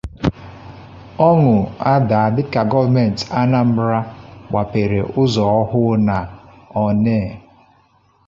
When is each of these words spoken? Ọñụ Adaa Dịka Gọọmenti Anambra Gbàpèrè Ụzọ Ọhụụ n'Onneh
Ọñụ 1.27 1.55
Adaa 1.93 2.27
Dịka 2.35 2.61
Gọọmenti 2.71 3.23
Anambra 3.39 3.99
Gbàpèrè 4.49 5.01
Ụzọ 5.21 5.43
Ọhụụ 5.59 5.93
n'Onneh 6.05 7.25